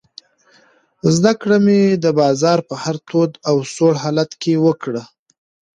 زده 1.15 1.33
کړه 1.41 1.57
مې 1.65 1.81
د 2.03 2.05
بازار 2.19 2.59
په 2.69 2.75
هر 2.83 2.95
تود 3.09 3.31
او 3.49 3.55
سوړ 3.75 3.93
حالت 4.03 4.31
کې 4.41 4.53
وکړه. 4.65 5.03